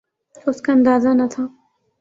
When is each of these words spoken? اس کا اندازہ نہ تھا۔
اس 0.47 0.61
کا 0.61 0.73
اندازہ 0.73 1.09
نہ 1.13 1.27
تھا۔ 1.31 1.43